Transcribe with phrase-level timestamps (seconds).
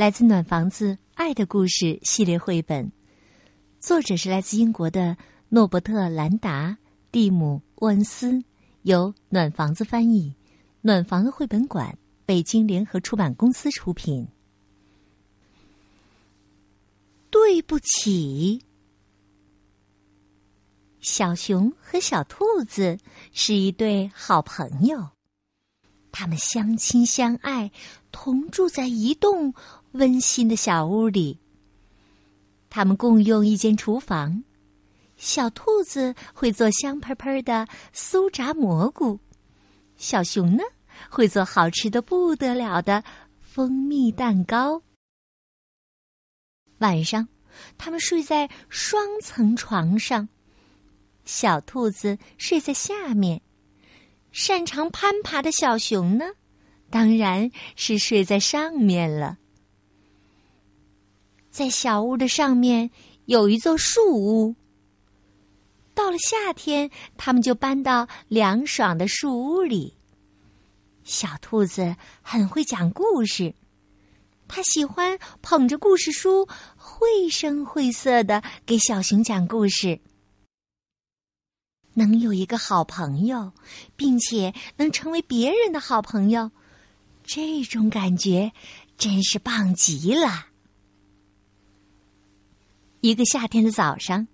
[0.00, 2.90] 来自《暖房子爱的故事》系列绘本，
[3.80, 5.14] 作者是来自英国的
[5.50, 6.70] 诺伯特·兰达·
[7.12, 8.42] 蒂姆·沃恩斯，
[8.80, 10.34] 由暖房子翻译，
[10.80, 14.26] 暖房子绘本馆北京联合出版公司出品。
[17.30, 18.64] 对不起，
[21.00, 22.96] 小熊和小兔子
[23.32, 25.10] 是一对好朋友，
[26.10, 27.70] 他们相亲相爱，
[28.10, 29.52] 同住在一栋。
[29.92, 31.38] 温馨的小屋里，
[32.68, 34.44] 他们共用一间厨房。
[35.16, 39.20] 小兔子会做香喷喷的酥炸蘑菇，
[39.96, 40.62] 小熊呢
[41.10, 43.04] 会做好吃的不得了的
[43.40, 44.82] 蜂蜜蛋糕。
[46.78, 47.28] 晚上，
[47.76, 50.26] 他们睡在双层床上，
[51.26, 53.42] 小兔子睡在下面，
[54.32, 56.24] 擅长攀爬的小熊呢，
[56.88, 59.36] 当然是睡在上面了。
[61.50, 62.90] 在小屋的上面
[63.26, 64.54] 有一座树屋。
[65.94, 69.96] 到了夏天，他们就搬到凉爽的树屋里。
[71.04, 73.54] 小兔子很会讲故事，
[74.46, 80.00] 它喜欢捧着故事书，绘声绘色的给小熊讲故事。
[81.94, 83.52] 能有一个好朋友，
[83.96, 86.52] 并且能成为别人的好朋友，
[87.24, 88.52] 这种感觉
[88.96, 90.46] 真是棒极了。
[93.00, 94.28] 一个夏天的早上，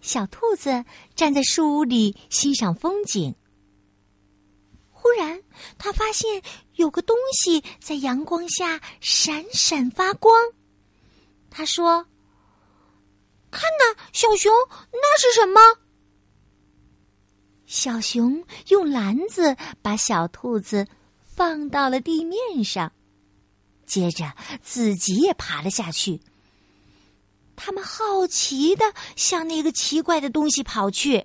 [0.00, 0.84] 小兔子
[1.14, 3.34] 站在树屋里欣赏风景。
[4.90, 5.42] 忽然，
[5.78, 6.42] 他发现
[6.76, 10.34] 有个东西在阳光下闪闪发光。
[11.50, 12.06] 他说
[13.50, 14.50] ：“看呐，小熊，
[14.92, 15.60] 那是什么？”
[17.66, 20.86] 小熊用篮子把小兔子
[21.20, 22.92] 放到了地面上，
[23.84, 26.20] 接着自己也爬了下去。
[27.56, 28.84] 他们好奇的
[29.16, 31.24] 向那个奇怪的东西跑去。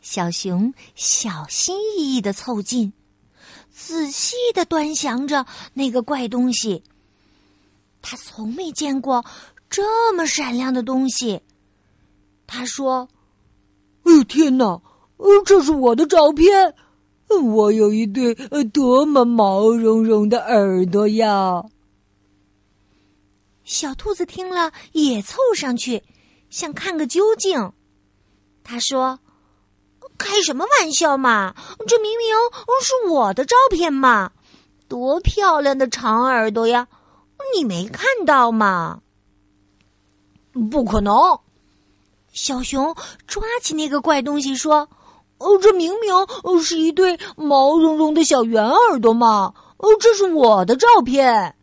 [0.00, 2.92] 小熊小心翼翼的凑近，
[3.72, 6.82] 仔细的端详着那个怪东西。
[8.02, 9.24] 他从没见过
[9.68, 11.40] 这么闪亮的东西。
[12.46, 13.08] 他说
[14.06, 14.80] ：“哎呦天哪！
[15.44, 16.74] 这是我的照片，
[17.28, 18.34] 我有一对
[18.72, 21.64] 多么毛茸茸的耳朵呀！”
[23.66, 26.04] 小兔子听了，也凑上去，
[26.50, 27.72] 想看个究竟。
[28.62, 29.18] 他说
[30.16, 31.52] ：“开什么玩笑嘛！
[31.88, 32.28] 这明明
[32.80, 34.30] 是我的照片嘛！
[34.86, 36.86] 多漂亮的长耳朵呀！
[37.56, 39.00] 你没看到吗？”
[40.70, 41.40] 不可能！
[42.32, 42.94] 小熊
[43.26, 44.88] 抓起那个怪东西说
[45.38, 49.52] ：“哦，这明明是一对毛茸茸的小圆耳朵嘛！
[49.78, 51.56] 哦，这是我的照片。”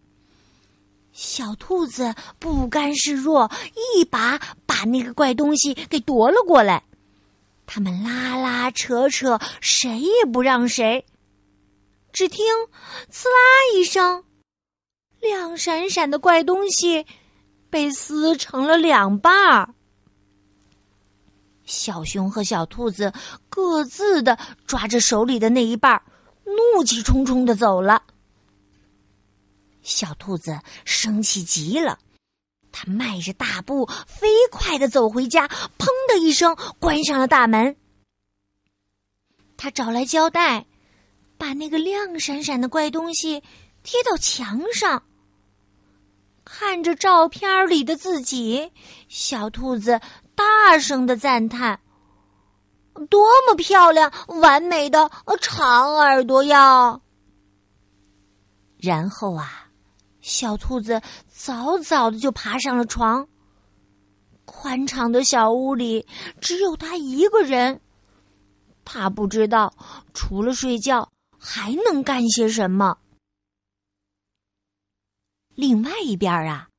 [1.14, 3.50] 小兔子不甘示弱，
[3.96, 6.84] 一把把那个怪东西给夺了过来。
[7.66, 11.06] 他们拉拉扯扯，谁也不让谁。
[12.12, 12.46] 只听
[13.10, 13.34] “刺啦”
[13.74, 14.24] 一声，
[15.20, 17.06] 亮闪闪的怪东西
[17.70, 19.74] 被撕成了两半儿。
[21.64, 23.14] 小熊和小兔子
[23.50, 24.38] 各自的
[24.68, 26.02] 抓着手里的那一半，
[26.44, 28.04] 怒气冲冲的走了。
[29.84, 32.00] 小兔子生气极了，
[32.72, 37.76] 它迈着大步飞快的走回家，砰的一声关上了大门。
[39.58, 40.66] 他找来胶带，
[41.38, 43.44] 把那个亮闪闪的怪东西
[43.84, 45.04] 贴到墙上。
[46.46, 48.72] 看着照片里的自己，
[49.08, 50.02] 小兔子
[50.36, 51.80] 大声的赞叹
[53.10, 55.10] ：“多么漂亮、完美的
[55.40, 57.00] 长耳朵呀！”
[58.80, 59.63] 然后啊。
[60.24, 63.28] 小兔子早早的就爬上了床。
[64.46, 66.08] 宽敞的小屋里
[66.42, 67.80] 只有他一个人，
[68.86, 69.74] 他不知道
[70.14, 72.98] 除了睡觉还能干些什么。
[75.56, 76.70] 另外一边啊，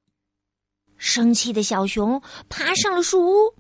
[0.97, 3.55] 生气的小熊爬上了树屋，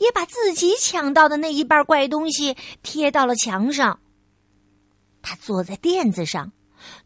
[0.00, 4.00] 也把自己抢到的那一半怪东西贴到了墙上。
[5.22, 6.52] 他坐在垫子上。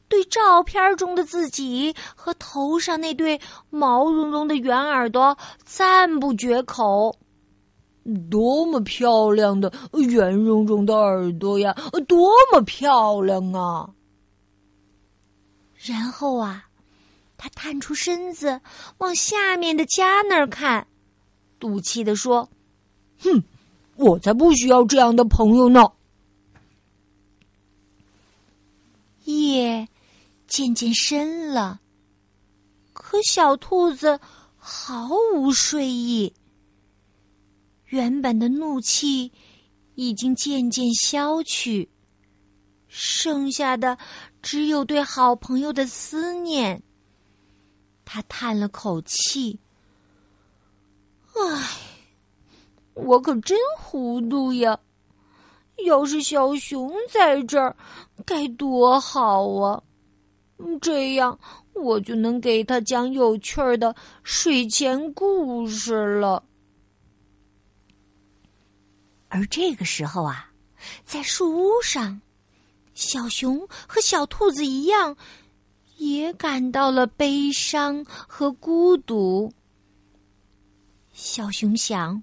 [0.09, 3.41] 对照片中的自己和头上那对
[3.71, 7.15] 毛茸茸的圆耳朵赞不绝口。
[8.31, 11.77] 多么漂亮的圆茸茸的耳朵呀！
[12.07, 13.91] 多么漂亮啊！
[15.77, 16.65] 然后啊，
[17.37, 18.59] 他探出身子
[18.97, 20.87] 往下面的家那儿看，
[21.59, 22.49] 赌气的说
[23.21, 23.45] ：“哼，
[23.97, 25.87] 我才不需要这样的朋友呢。”
[29.29, 29.89] 夜
[30.47, 31.81] 渐渐深了，
[32.93, 34.19] 可小兔子
[34.57, 36.35] 毫无睡意。
[37.87, 39.33] 原本的怒气
[39.95, 41.89] 已经渐渐消去，
[42.87, 43.99] 剩下的
[44.43, 46.83] 只有对好朋友的思念。
[48.05, 49.59] 他叹了口气
[51.37, 51.77] ：“唉，
[52.95, 54.79] 我可真糊涂呀！
[55.87, 57.77] 要是小熊在这儿，
[58.25, 59.83] 该多好啊！”
[60.83, 61.39] 这样，
[61.75, 63.95] 我就能给他讲有趣儿的
[64.25, 66.43] 睡前故事了。
[69.29, 70.51] 而这个时候啊，
[71.05, 72.21] 在树屋上，
[72.95, 75.17] 小熊和小兔子一样，
[75.99, 79.53] 也感到了悲伤和孤独。
[81.13, 82.21] 小熊想：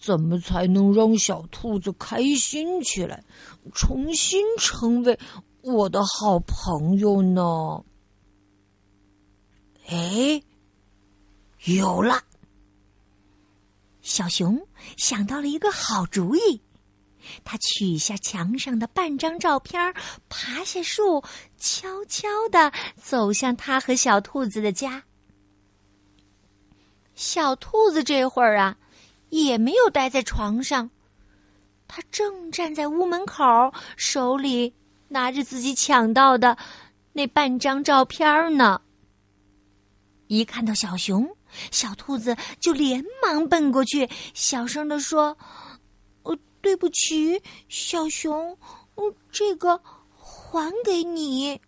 [0.00, 3.24] 怎么才能让小兔子开心起来，
[3.74, 5.18] 重新成为？
[5.62, 7.84] 我的好朋友呢？
[9.88, 10.42] 哎，
[11.64, 12.22] 有了！
[14.00, 14.66] 小熊
[14.96, 16.62] 想到了一个好主意，
[17.44, 19.94] 他取下墙上的半张照片，
[20.30, 21.22] 爬下树，
[21.58, 25.04] 悄悄的走向他和小兔子的家。
[27.14, 28.78] 小兔子这会儿啊，
[29.30, 30.90] 也没有待在床上，
[31.88, 34.74] 他正站在屋门口，手里。
[35.12, 36.56] 拿着自己抢到的
[37.12, 38.80] 那半张照片呢。
[40.28, 41.28] 一看到小熊，
[41.72, 45.36] 小兔子就连忙奔过去，小声的说
[46.22, 48.56] ：“呃，对不起，小熊，
[48.94, 49.82] 嗯，这个
[50.14, 51.60] 还给你。”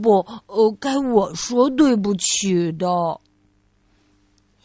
[0.00, 2.86] 不，呃，该我说对不起的。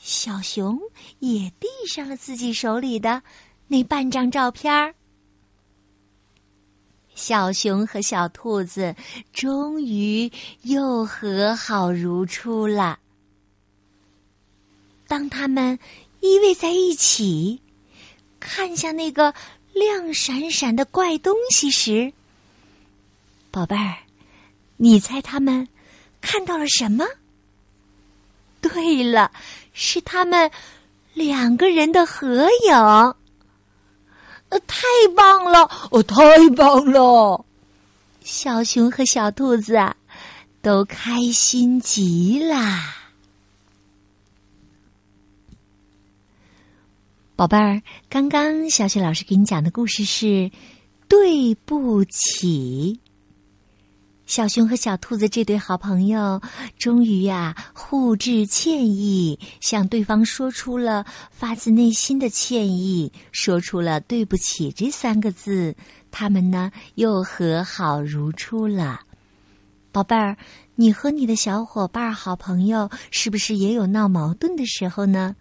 [0.05, 0.77] 小熊
[1.19, 3.23] 也递上了自己手里的
[3.69, 4.93] 那半张照片儿。
[7.15, 8.93] 小熊和小兔子
[9.31, 10.29] 终于
[10.63, 12.99] 又和好如初了。
[15.07, 15.79] 当他们
[16.19, 17.61] 依偎在一起，
[18.41, 19.33] 看向那个
[19.71, 22.11] 亮闪闪的怪东西时，
[23.49, 23.99] 宝贝儿，
[24.75, 25.65] 你猜他们
[26.19, 27.05] 看到了什么？
[28.83, 29.31] 对了，
[29.71, 30.51] 是他们
[31.13, 32.75] 两个人的合影。
[34.49, 34.83] 呃太
[35.15, 35.61] 棒了！
[35.89, 37.45] 哦，太棒了！
[38.21, 39.95] 小熊和小兔子啊，
[40.61, 42.93] 都开心极啦。
[47.37, 50.51] 宝贝儿，刚刚小雪老师给你讲的故事是
[51.07, 52.99] “对不起”。
[54.25, 56.41] 小熊和小兔子这对好朋友，
[56.77, 65.75] 终于呀互致歉意，向对方说出了发自内心的歉意，说出了“对不起”这三个字。
[66.09, 69.01] 他们呢又和好如初了。
[69.91, 70.37] 宝贝儿，
[70.75, 75.35] 你和你的小伙伴、好朋友，是不是也有闹矛盾的时候呢？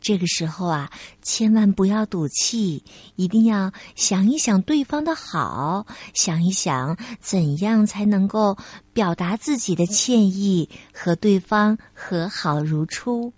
[0.00, 0.90] 这个时候啊，
[1.22, 2.84] 千万不要赌气，
[3.16, 8.56] 一定要想一想对方的好，想一想怎样才能够
[8.92, 13.32] 表达自己的歉意，和对方和好如初。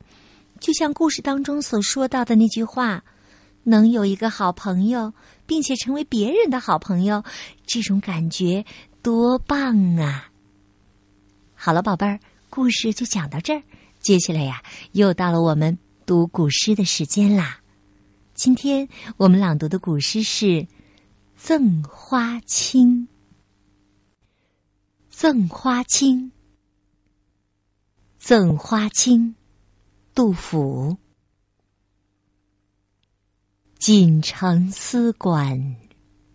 [0.60, 3.02] 就像故事当中所说到的那句话
[3.64, 5.12] ：“能有一个好朋友，
[5.46, 7.22] 并且成为别人的好朋友，
[7.64, 8.64] 这种感觉
[9.00, 10.28] 多棒啊！”
[11.54, 13.62] 好了，宝贝儿，故事就讲到这儿。
[14.00, 14.62] 接下来呀，
[14.92, 15.78] 又到了我们。
[16.08, 17.60] 读古诗的时间啦！
[18.32, 18.88] 今天
[19.18, 20.46] 我们朗读的古诗是
[21.36, 22.88] 《赠花卿》。
[25.10, 26.28] 《赠花卿》，
[28.18, 29.34] 赠花卿，
[30.14, 30.96] 杜甫。
[33.78, 35.76] 锦城丝管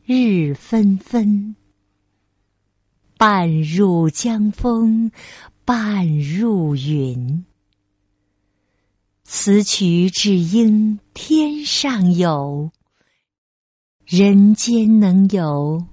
[0.06, 1.56] 日纷纷，
[3.18, 5.12] 半入江风
[5.65, 7.44] 半入云。
[9.45, 12.71] 此曲只应天上有，
[14.05, 15.85] 人间能有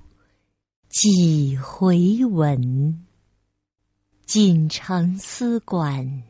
[0.88, 3.04] 几回闻？
[4.24, 6.22] 锦城丝管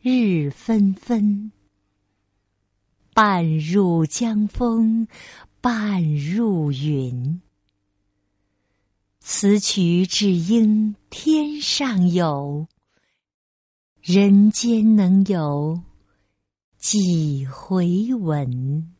[0.00, 1.52] 日纷纷，
[3.12, 5.06] 半入江风
[5.60, 7.42] 半入云。
[9.20, 12.66] 此曲只应天上有，
[14.00, 15.82] 人间能有
[16.86, 18.94] 几回闻？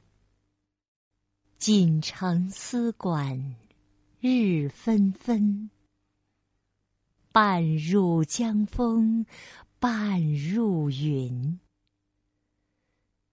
[1.59, 3.57] 锦城丝管
[4.21, 5.69] 日纷纷，
[7.31, 9.26] 半入江风
[9.79, 11.61] 半入云。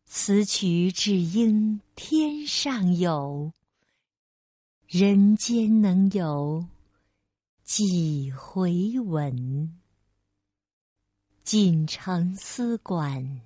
[0.04, 3.54] 此曲只应天上有，
[4.86, 6.68] 人间能有
[7.64, 9.80] 几回闻？
[11.42, 13.40] 锦城丝管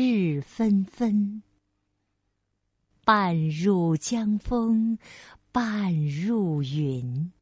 [0.00, 1.42] 日纷纷，
[3.04, 4.96] 半入江风
[5.50, 7.32] 半入云。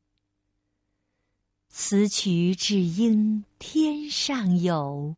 [1.69, 5.17] 此曲只应天上有，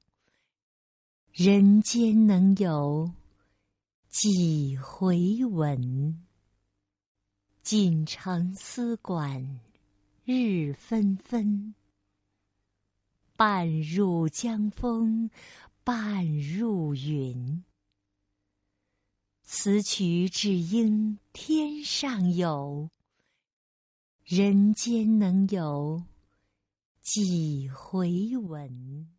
[1.31, 3.13] 人间能有
[4.09, 6.21] 几回闻？
[7.63, 9.61] 锦城丝管
[10.25, 11.73] 日纷纷，
[13.37, 15.31] 半入江风
[15.89, 17.65] 半入云。
[19.43, 22.91] 此曲只应天上有，
[24.23, 26.05] 人间能有
[27.01, 29.18] 几回闻？